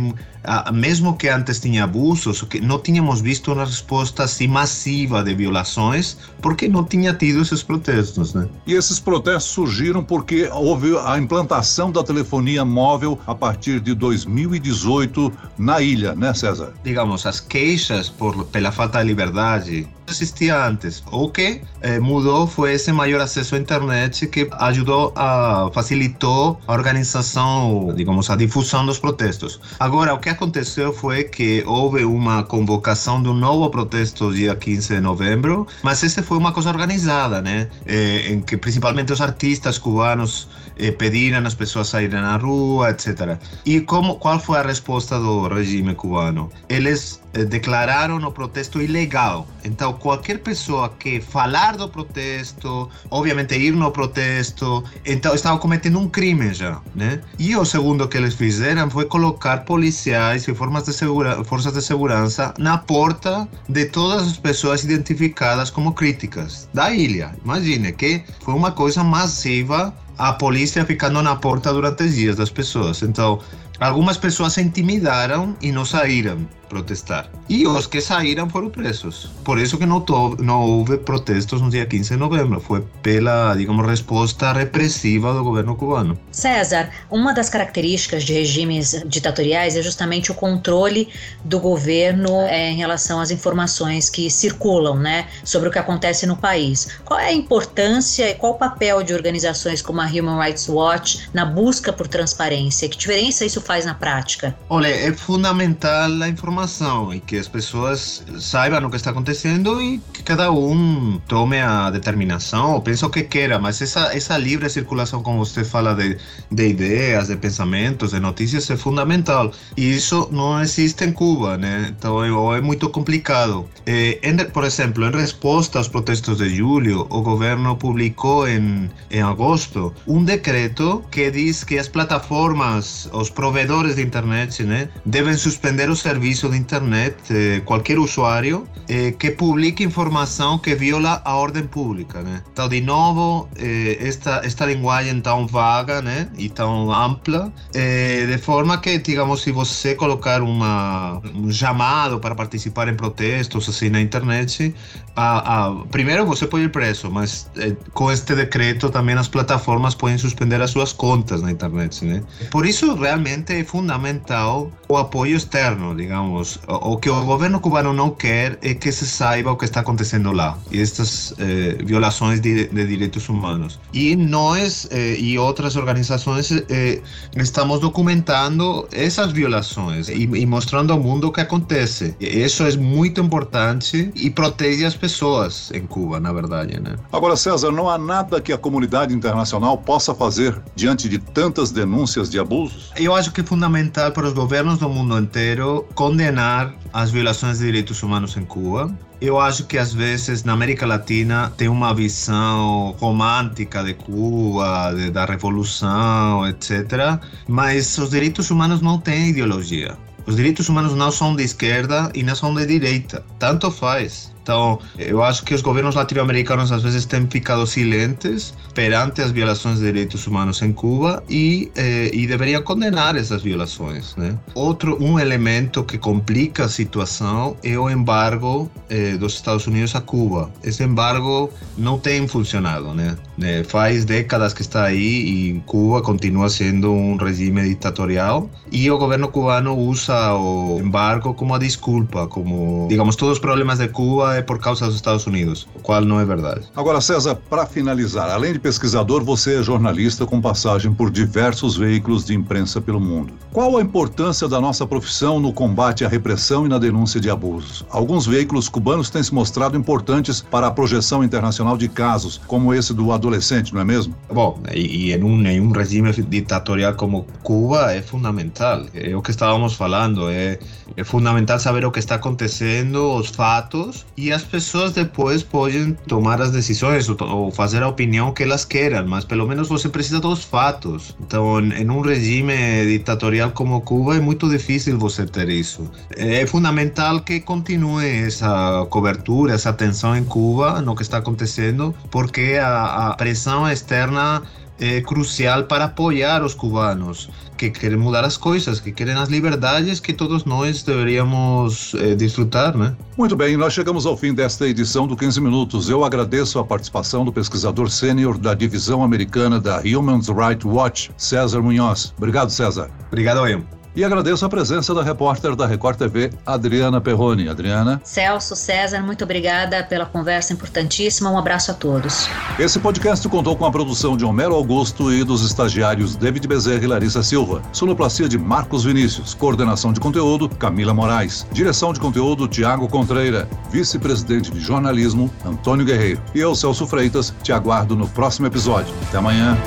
mesmo 0.74 1.18
que 1.18 1.28
antes 1.28 1.60
tinha 1.60 1.84
abusos, 1.84 2.42
que 2.44 2.62
não 2.62 2.80
tínhamos 2.80 3.20
visto 3.22 3.52
uma 3.52 3.66
resposta 3.66 4.24
assim 4.24 4.48
massiva 4.48 5.24
de 5.24 5.34
violações, 5.36 6.18
porque 6.42 6.68
não 6.68 6.84
tinha 6.84 7.14
tido 7.14 7.42
esses 7.42 7.62
protestos, 7.62 8.34
né? 8.34 8.48
E 8.66 8.74
esses 8.74 9.00
protestos 9.00 9.52
surgiram 9.52 10.04
porque 10.04 10.50
houve 10.54 10.98
a 11.06 11.18
implantação 11.18 11.92
da 11.98 12.04
telefonia 12.04 12.64
móvel 12.64 13.20
a 13.26 13.34
partir 13.34 13.80
de 13.80 13.94
2018 13.94 15.32
na 15.58 15.82
ilha, 15.82 16.14
né, 16.16 16.34
César? 16.34 16.74
Digamos, 16.84 17.26
as 17.26 17.40
queixas 17.40 18.10
por, 18.10 18.46
pela 18.46 18.72
falta 18.72 19.00
de 19.00 19.06
liberdade 19.06 19.88
existia 20.10 20.66
antes. 20.66 21.04
O 21.12 21.30
que 21.30 21.62
eh, 21.82 22.00
mudou 22.00 22.48
foi 22.48 22.74
esse 22.74 22.92
maior 22.92 23.22
acesso 23.22 23.56
à 23.56 23.58
internet 23.58 24.28
que 24.28 24.48
ajudou 24.52 25.14
a 25.16 25.70
facilitou 25.74 26.60
a 26.68 26.74
organização, 26.74 27.94
digamos, 27.96 28.30
a 28.30 28.36
difusão 28.36 28.86
dos 28.86 29.00
protestos. 29.00 29.60
Agora, 29.80 30.14
o 30.14 30.20
que 30.20 30.30
aconteceu 30.30 30.94
foi 30.94 31.26
que 31.26 31.64
houve 31.66 32.06
uma 32.06 32.44
convocação 32.44 33.22
de 33.22 33.30
um 33.30 33.34
novo 33.34 33.70
protesto 33.70 34.34
dia 34.34 34.56
15 34.56 34.96
de 34.96 35.02
novembro, 35.02 35.68
mas 35.84 36.02
esse 36.04 36.22
foi 36.22 36.38
uma 36.38 36.52
coisa 36.52 36.70
organizada, 36.70 37.42
né? 37.42 37.68
Eh, 37.86 38.32
em 38.32 38.42
que 38.42 38.56
principalmente 38.58 39.12
os 39.12 39.22
artistas 39.22 39.78
cubanos 39.78 40.48
eh, 40.80 40.92
pediram 40.92 41.46
as 41.46 41.56
pessoas 41.56 41.90
saírem 41.90 42.22
na 42.22 42.38
rua, 42.38 42.90
etc. 42.92 43.38
E 43.66 43.82
como 43.82 44.16
qual 44.16 44.40
foi 44.40 44.60
a 44.60 44.62
resposta 44.62 45.20
do 45.20 45.48
regime 45.48 45.94
cubano? 45.96 46.50
Eles 46.70 47.22
eh, 47.34 47.46
declararam 47.46 48.18
o 48.18 48.32
protesto 48.32 48.82
ilegal. 48.82 49.48
Então, 49.64 49.94
qualquer 49.94 50.40
pessoa 50.40 50.90
que 50.90 51.22
falar 51.22 51.78
do 51.78 51.88
protesto, 51.88 52.90
obviamente 53.12 53.56
ir 53.56 53.74
no 53.74 53.92
protesto, 53.92 54.84
então 55.06 55.36
estava 55.36 55.58
cometendo 55.60 56.00
um 56.00 56.08
crime 56.08 56.54
já, 56.54 56.82
né? 56.96 57.22
E 57.38 57.56
o 57.56 57.66
segundo 57.66 58.08
que 58.08 58.18
eles 58.18 58.34
fizeram 58.34 58.90
foi 58.90 59.06
colocar 59.06 59.66
policiais 59.66 60.48
e 60.48 60.54
formas 60.54 60.84
de 60.86 60.94
segura, 60.94 61.44
forças 61.44 61.74
de 61.74 61.82
segurança 61.82 62.54
na 62.58 62.78
porta 62.78 63.48
de 63.70 63.86
todas 63.86 64.28
as 64.28 64.38
pessoas 64.38 64.84
identificadas 64.84 65.70
como 65.70 65.94
críticas 65.94 66.70
da 66.74 66.92
ilha. 66.92 67.36
Imagine 67.44 67.92
que 67.92 68.24
foi 68.42 68.54
uma 68.54 68.72
coisa 68.72 69.04
massiva 69.04 69.94
a 70.18 70.34
polícia 70.34 70.86
ficando 70.86 71.22
na 71.22 71.36
porta 71.36 71.72
durante 71.72 72.04
os 72.04 72.16
dias 72.16 72.36
das 72.36 72.50
pessoas. 72.50 73.02
Então, 73.02 73.40
algumas 73.80 74.18
pessoas 74.18 74.54
se 74.54 74.62
intimidaram 74.62 75.56
e 75.62 75.72
não 75.72 75.86
saíram 75.86 76.48
protestar. 76.68 77.30
E 77.50 77.66
os 77.66 77.88
que 77.88 78.02
saíram 78.02 78.50
foram 78.50 78.70
presos. 78.70 79.30
Por 79.44 79.58
isso 79.58 79.78
que 79.78 79.86
não, 79.86 80.04
não 80.40 80.62
houve 80.62 80.98
protestos 80.98 81.62
no 81.62 81.70
dia 81.70 81.86
15 81.86 82.10
de 82.10 82.18
novembro. 82.18 82.60
Foi 82.60 82.82
pela, 83.02 83.56
digamos, 83.56 83.86
resposta 83.88 84.52
repressiva 84.52 85.34
do 85.34 85.44
governo 85.44 85.76
cubano. 85.76 86.18
César, 86.32 86.90
uma 87.10 87.34
das 87.34 87.50
características 87.50 88.24
de 88.24 88.34
regimes 88.34 89.04
ditatoriais 89.06 89.76
é 89.76 89.82
justamente 89.82 90.32
o 90.32 90.36
controle 90.36 91.08
do 91.44 91.60
governo 91.60 92.42
é, 92.42 92.72
em 92.72 92.76
relação 92.76 93.20
às 93.20 93.32
informações 93.32 94.10
que 94.10 94.30
circulam, 94.30 94.98
né, 94.98 95.28
sobre 95.44 95.70
o 95.70 95.72
que 95.72 95.80
acontece 95.80 96.26
no 96.26 96.36
país. 96.36 97.00
Qual 97.06 97.20
é 97.20 97.28
a 97.28 97.34
importância 97.34 98.30
e 98.30 98.36
qual 98.36 98.54
o 98.54 98.58
papel 98.58 99.04
de 99.04 99.14
organizações 99.14 99.82
como 99.82 100.02
a 100.02 100.06
Human 100.06 100.40
Rights 100.40 100.68
Watch 100.68 101.30
na 101.34 101.46
busca 101.46 101.94
por 101.94 102.08
transparência? 102.08 102.90
Que 102.90 102.98
diferença 102.98 103.46
isso 103.46 103.62
faz 103.62 103.86
na 103.86 103.94
prática? 103.94 104.56
Olha, 104.70 104.88
é 104.88 105.14
fundamental 105.14 106.12
a 106.22 106.28
informação 106.28 106.57
informação 106.58 107.14
e 107.14 107.20
que 107.20 107.38
as 107.38 107.48
pessoas 107.48 108.24
saibam 108.40 108.84
o 108.86 108.90
que 108.90 108.96
está 108.96 109.12
acontecendo 109.12 109.80
e 109.80 110.00
que 110.12 110.24
cada 110.24 110.52
um 110.52 111.22
tome 111.28 111.60
a 111.60 111.92
determinação 111.92 112.74
ou 112.74 112.82
pense 112.82 113.06
o 113.06 113.10
que 113.10 113.24
queira, 113.24 113.60
mas 113.60 113.82
essa, 113.82 114.16
essa 114.16 114.38
livre 114.38 114.68
circulação, 114.70 115.22
como 115.22 115.46
você 115.46 115.64
fala, 115.64 115.94
de, 115.94 116.18
de 116.52 116.68
ideias, 116.68 117.28
de 117.28 117.36
pensamentos, 117.36 118.12
de 118.12 118.20
notícias, 118.20 118.70
é 118.70 118.76
fundamental. 118.76 119.52
E 119.76 119.96
isso 119.96 120.28
não 120.32 120.60
existe 120.60 121.06
em 121.06 121.12
Cuba, 121.12 121.58
né? 121.58 121.94
Então 121.96 122.24
é, 122.24 122.58
é 122.58 122.62
muito 122.62 122.90
complicado. 122.90 123.70
Eh, 123.86 124.20
em, 124.24 124.36
por 124.38 124.64
exemplo, 124.64 125.06
em 125.06 125.12
resposta 125.12 125.78
aos 125.78 125.88
protestos 125.88 126.40
de 126.40 126.50
julho, 126.50 127.06
o 127.10 127.22
governo 127.22 127.76
publicou 127.76 128.48
em, 128.48 128.90
em 129.12 129.22
agosto 129.22 129.94
um 130.08 130.24
decreto 130.24 131.04
que 131.12 131.30
diz 131.30 131.64
que 131.64 131.78
as 131.78 131.88
plataformas, 131.88 133.08
os 133.14 133.30
provedores 133.30 133.96
de 133.96 134.02
internet, 134.02 134.64
né, 134.64 134.90
devem 135.06 135.36
suspender 135.36 135.90
o 135.90 135.96
serviço 135.96 136.47
de 136.50 136.58
internet 136.58 137.16
eh, 137.30 137.62
qualquer 137.66 138.00
usuário 138.00 138.68
eh, 138.90 139.14
que 139.20 139.32
publique 139.32 139.84
informação 139.84 140.58
que 140.58 140.76
viola 140.76 141.22
a 141.26 141.36
ordem 141.36 141.66
pública, 141.68 142.22
né? 142.22 142.42
Então, 142.52 142.68
de 142.70 142.82
novo, 142.82 143.50
eh, 143.58 143.98
esta 144.00 144.42
esta 144.44 144.66
linguagem 144.66 145.20
tão 145.22 145.48
vaga, 145.48 146.02
né, 146.02 146.30
e 146.38 146.50
tão 146.50 146.92
ampla, 146.92 147.52
eh, 147.74 148.26
de 148.26 148.38
forma 148.38 148.78
que, 148.78 148.98
digamos, 149.00 149.42
se 149.42 149.52
você 149.52 149.96
colocar 149.96 150.42
uma 150.42 151.22
um 151.36 151.52
chamado 151.52 152.20
para 152.20 152.36
participar 152.36 152.88
em 152.88 152.96
protestos 152.96 153.68
assim 153.70 153.90
na 153.90 154.02
internet, 154.02 154.74
a, 155.16 155.66
a, 155.68 155.76
primeiro 155.92 156.26
você 156.26 156.46
pode 156.46 156.66
ir 156.66 156.72
preso, 156.72 157.10
mas 157.10 157.50
eh, 157.58 157.76
com 157.94 158.12
este 158.12 158.36
decreto 158.36 158.90
também 158.90 159.16
as 159.16 159.28
plataformas 159.28 159.96
podem 159.96 160.18
suspender 160.18 160.62
as 160.62 160.72
suas 160.72 160.94
contas 160.94 161.42
na 161.42 161.52
internet, 161.52 162.06
né? 162.06 162.22
Por 162.52 162.66
isso 162.66 162.94
realmente 162.96 163.54
é 163.54 163.64
fundamental 163.64 164.72
o 164.88 164.96
apoio 164.96 165.36
externo, 165.36 165.96
digamos 165.96 166.37
o 166.68 166.98
que 166.98 167.10
o 167.10 167.26
governo 167.26 167.60
cubano 167.60 167.94
não 167.94 168.10
quer 168.12 168.58
é 168.62 168.74
que 168.74 168.92
se 168.92 169.08
saiba 169.08 169.52
o 169.52 169.56
que 169.56 169.66
está 169.66 169.80
acontecendo 169.82 170.32
lá 170.32 170.58
estas 170.72 171.34
eh, 171.40 171.78
violações 171.84 172.40
de, 172.40 172.68
de, 172.68 172.88
direitos 172.88 173.28
humanos. 173.30 173.80
E 173.94 174.16
nós 174.16 174.88
eh, 174.92 175.16
e 175.18 175.38
outras 175.38 175.76
organizações 175.76 176.52
eh, 176.52 177.02
estamos 177.36 177.80
documentando 177.80 178.88
essas 178.92 179.32
violações 179.32 180.10
e, 180.10 180.24
e, 180.24 180.46
mostrando 180.46 180.94
ao 180.94 181.00
mundo 181.00 181.28
o 181.28 181.32
que 181.32 181.42
acontece. 181.42 182.16
Isso 182.20 182.64
é 182.64 182.76
muito 182.78 183.20
importante 183.22 184.12
e 184.16 184.30
protege 184.30 184.86
as 184.86 184.96
pessoas 184.96 185.72
em 185.74 185.86
Cuba, 185.86 186.20
na 186.20 186.32
verdade. 186.32 186.80
Né? 186.80 186.96
Agora, 187.12 187.36
César, 187.36 187.72
não 187.72 187.90
há 187.90 187.98
nada 187.98 188.40
que 188.40 188.54
a 188.54 188.58
comunidade 188.58 189.14
internacional 189.14 189.78
possa 189.78 190.14
fazer 190.14 190.60
diante 190.76 191.10
de 191.10 191.18
tantas 191.18 191.72
denúncias 191.72 192.30
de 192.30 192.40
abusos? 192.40 192.92
Eu 192.96 193.16
acho 193.16 193.32
que 193.32 193.42
é 193.42 193.44
fundamental 193.44 194.12
para 194.12 194.28
os 194.28 194.34
governos 194.34 194.80
do 194.80 194.90
mundo 194.90 195.18
inteiro 195.18 195.86
condenar 195.96 196.27
condenar 196.28 196.74
as 196.94 197.10
violações 197.10 197.60
de 197.60 197.66
direitos 197.66 198.04
humanos 198.04 198.36
em 198.36 198.44
Cuba. 198.44 198.94
Eu 199.22 199.40
acho 199.40 199.66
que 199.66 199.78
às 199.78 199.94
vezes 199.94 200.44
na 200.44 200.54
América 200.54 200.86
Latina 200.86 201.52
tem 201.56 201.70
uma 201.70 201.94
visão 201.94 202.96
romântica 203.00 203.84
de 203.84 203.94
Cuba, 203.94 204.94
de, 204.94 205.10
da 205.10 205.26
revolução, 205.26 206.46
etc. 206.48 207.20
Mas 207.48 207.98
os 207.98 208.10
direitos 208.10 208.52
humanos 208.52 208.82
não 208.82 209.00
têm 209.00 209.30
ideologia. 209.30 209.98
Os 210.26 210.36
direitos 210.36 210.68
humanos 210.68 210.94
não 210.94 211.10
são 211.10 211.36
de 211.36 211.44
esquerda 211.44 212.12
e 212.14 212.22
não 212.22 212.36
são 212.36 212.54
de 212.54 212.66
direita. 212.66 213.24
Tanto 213.40 213.72
faz. 213.72 214.34
Então, 214.48 214.80
eu 214.98 215.22
acho 215.22 215.44
que 215.44 215.54
os 215.54 215.62
governos 215.62 215.94
latino-americanos 215.94 216.72
às 216.72 216.82
vezes 216.82 217.06
têm 217.06 217.28
ficado 217.28 217.68
silentes 217.68 218.54
perante 218.74 219.22
as 219.22 219.30
violações 219.30 219.80
de 219.80 219.86
direitos 219.88 220.26
humanos 220.26 220.62
em 220.62 220.72
Cuba 220.72 221.22
e, 221.30 221.70
eh, 221.76 222.12
e 222.14 222.26
deveriam 222.26 222.64
condenar 222.64 223.18
essas 223.18 223.42
violações. 223.42 224.16
Né? 224.16 224.38
Outro 224.56 224.98
um 225.04 225.20
elemento 225.20 225.84
que 225.84 225.98
complica 225.98 226.64
a 226.64 226.70
situação 226.70 227.58
é 227.62 227.78
o 227.78 227.90
embargo 227.90 228.72
eh, 228.90 229.18
dos 229.18 229.34
Estados 229.34 229.68
Unidos 229.68 229.94
a 229.98 230.00
Cuba. 230.00 230.50
Esse 230.64 230.82
embargo 230.82 231.52
não 231.78 232.00
tem 232.00 232.26
funcionado, 232.26 232.94
né? 232.94 233.18
né? 233.38 233.66
Faz 233.66 234.06
décadas 234.06 234.54
que 234.54 234.62
está 234.62 234.86
aí 234.86 235.58
e 235.58 235.64
Cuba 235.66 236.02
continua 236.02 236.48
sendo 236.48 236.94
um 236.94 237.18
regime 237.18 237.68
ditatorial 237.68 238.50
e 238.72 238.90
o 238.90 238.98
governo 238.98 239.28
cubano 239.28 239.76
usa 239.76 240.34
o 240.36 240.80
embargo 240.80 241.34
como 241.34 241.54
a 241.54 241.58
desculpa, 241.58 242.28
como 242.28 242.88
digamos 242.90 243.18
todos 243.18 243.34
os 243.34 243.40
problemas 243.40 243.80
de 243.80 243.90
Cuba 243.90 244.37
é 244.38 244.42
por 244.42 244.60
causa 244.60 244.86
dos 244.86 244.96
Estados 244.96 245.26
Unidos, 245.26 245.68
o 245.76 245.80
qual 245.80 246.02
não 246.04 246.20
é 246.20 246.26
verdade. 246.26 246.62
Agora, 246.76 247.02
César, 247.02 247.36
para 247.36 247.66
finalizar, 247.66 248.30
além 248.30 248.54
de 248.54 248.60
pesquisador, 248.60 249.24
você 249.24 249.60
é 249.60 249.64
jornalista 249.64 250.26
com 250.26 250.40
passagem 250.40 250.94
por 250.94 251.10
diversos 251.10 251.76
veículos 251.76 252.26
de 252.26 252.34
imprensa 252.34 252.80
pelo 252.80 253.00
mundo. 253.00 253.34
Qual 253.52 253.78
a 253.78 253.82
importância 253.82 254.48
da 254.48 254.62
nossa 254.62 254.86
profissão 254.86 255.40
no 255.40 255.52
combate 255.52 256.06
à 256.06 256.08
repressão 256.08 256.66
e 256.66 256.70
na 256.70 256.78
denúncia 256.78 257.20
de 257.20 257.30
abusos? 257.30 257.86
Alguns 257.90 258.26
veículos 258.26 258.70
cubanos 258.70 259.10
têm 259.10 259.24
se 259.24 259.34
mostrado 259.34 259.78
importantes 259.78 260.42
para 260.42 260.68
a 260.68 260.72
projeção 260.72 261.24
internacional 261.24 261.78
de 261.78 261.88
casos, 261.88 262.40
como 262.48 262.74
esse 262.74 262.94
do 262.94 263.12
adolescente, 263.12 263.74
não 263.74 263.82
é 263.82 263.86
mesmo? 263.86 264.16
Bom, 264.32 264.60
e, 264.74 265.08
e 265.08 265.14
em, 265.14 265.24
um, 265.24 265.46
em 265.48 265.60
um 265.60 265.72
regime 265.72 266.12
ditatorial 266.12 266.94
como 266.94 267.26
Cuba 267.44 267.94
é 267.94 268.02
fundamental. 268.02 268.86
É 268.94 269.16
o 269.16 269.22
que 269.22 269.32
estávamos 269.32 269.74
falando, 269.74 270.30
é, 270.30 270.60
é 270.96 271.04
fundamental 271.04 271.60
saber 271.60 271.86
o 271.86 271.92
que 271.92 272.00
está 272.00 272.16
acontecendo, 272.16 273.16
os 273.16 273.30
fatos 273.30 274.06
e 274.16 274.27
e 274.28 274.32
as 274.34 274.44
pessoas 274.44 274.92
depois 274.92 275.42
podem 275.42 275.94
tomar 276.06 276.42
as 276.42 276.52
decisões 276.52 277.08
ou, 277.08 277.18
ou, 277.22 277.52
fazer 277.52 277.82
a 277.82 277.88
opinião 277.88 278.34
que 278.34 278.44
elas 278.44 278.66
queiram, 278.66 279.08
mas 279.08 279.24
pelo 279.24 279.48
menos 279.48 279.70
você 279.70 279.88
precisa 279.88 280.20
dos 280.20 280.44
fatos. 280.44 281.16
Então, 281.22 281.60
em 281.60 281.90
um 281.90 282.02
regime 282.02 282.54
ditatorial 282.86 283.52
como 283.52 283.80
Cuba 283.82 284.18
é 284.18 284.20
muito 284.20 284.50
difícil 284.50 284.98
você 284.98 285.26
ter 285.26 285.50
isso. 285.50 285.90
É 286.16 286.46
fundamental 286.46 287.22
que 287.22 287.40
continue 287.40 288.06
essa 288.06 288.86
cobertura, 288.90 289.54
essa 289.54 289.70
atenção 289.70 290.16
em 290.16 290.26
Cuba 290.26 290.82
no 290.82 290.96
que 290.96 291.04
está 291.04 291.18
acontecendo, 291.18 291.96
porque 292.12 292.58
a, 292.62 293.10
a 293.10 293.16
pressão 293.16 293.70
externa 293.70 294.44
é 294.80 295.02
crucial 295.02 295.64
para 295.64 295.86
apoiar 295.86 296.44
os 296.44 296.54
cubanos 296.54 297.30
que 297.58 297.70
querem 297.72 297.98
mudar 297.98 298.24
as 298.24 298.38
coisas, 298.38 298.80
que 298.80 298.92
querem 298.92 299.16
as 299.16 299.30
liberdades 299.30 300.00
que 300.00 300.14
todos 300.14 300.46
nós 300.46 300.84
deveríamos 300.84 301.96
eh, 301.96 302.14
desfrutar, 302.16 302.78
né? 302.78 302.96
Muito 303.18 303.36
bem, 303.36 303.58
nós 303.58 303.74
chegamos 303.74 304.06
ao 304.06 304.16
fim 304.16 304.34
desta 304.34 304.68
edição 304.68 305.08
do 305.08 305.16
15 305.16 305.42
Minutos. 305.42 305.90
Eu 305.90 306.04
agradeço 306.04 306.60
a 306.60 306.64
participação 306.64 307.26
do 307.26 307.34
pesquisador 307.34 307.90
sênior 307.90 308.38
da 308.38 308.54
divisão 308.54 309.04
americana 309.04 309.60
da 309.60 309.80
Human 309.80 310.20
Rights 310.20 310.66
Watch, 310.66 311.12
César 311.18 311.62
Munhoz. 311.62 312.14
Obrigado, 312.18 312.52
César. 312.52 312.92
Obrigado, 313.08 313.48
eu. 313.48 313.77
E 313.98 314.04
agradeço 314.04 314.46
a 314.46 314.50
presença 314.50 314.94
da 314.94 315.02
repórter 315.02 315.56
da 315.56 315.66
Record 315.66 315.98
TV, 315.98 316.32
Adriana 316.46 317.02
Perrone. 317.02 317.50
Adriana. 317.50 318.00
Celso, 318.04 318.56
César, 318.56 319.02
muito 319.02 319.24
obrigada 319.24 319.84
pela 319.84 320.06
conversa 320.06 320.54
importantíssima. 320.54 321.32
Um 321.32 321.38
abraço 321.38 321.72
a 321.72 321.74
todos. 321.74 322.30
Esse 322.60 322.78
podcast 322.78 323.28
contou 323.28 323.56
com 323.56 323.66
a 323.66 323.72
produção 323.72 324.16
de 324.16 324.24
Homero 324.24 324.54
Augusto 324.54 325.12
e 325.12 325.24
dos 325.24 325.44
estagiários 325.44 326.16
David 326.16 326.48
Bezerra 326.48 326.84
e 326.84 326.86
Larissa 326.86 327.24
Silva. 327.24 327.64
Sonoplastia 327.74 328.30
de 328.30 328.38
Marcos 328.38 328.84
Vinícius. 328.84 329.34
Coordenação 329.34 329.92
de 329.92 330.00
conteúdo, 330.00 330.48
Camila 330.48 330.94
Moraes. 330.94 331.48
Direção 331.52 331.92
de 331.92 332.00
conteúdo, 332.00 332.48
Tiago 332.48 332.88
Contreira. 332.88 333.50
Vice-presidente 333.72 334.52
de 334.52 334.60
jornalismo, 334.60 335.28
Antônio 335.44 335.84
Guerreiro. 335.84 336.22
E 336.36 336.40
eu, 336.40 336.54
Celso 336.54 336.86
Freitas, 336.86 337.34
te 337.42 337.52
aguardo 337.52 337.96
no 337.96 338.08
próximo 338.08 338.46
episódio. 338.46 338.94
Até 339.08 339.18
amanhã. 339.18 339.58